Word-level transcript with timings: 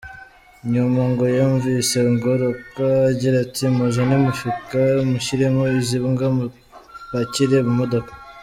Nyuma 0.71 1.01
ngo 1.11 1.23
yumvise 1.37 1.97
Ngoroka 2.13 2.85
agira 3.11 3.37
ati: 3.45 3.63
“Muzane 3.75 4.13
imifuka 4.19 4.79
mushyiremo 5.09 5.63
izi 5.79 5.97
mbwa 6.05 6.27
mupakire 6.37 7.57
mu 7.67 7.73
modoka.” 7.81 8.11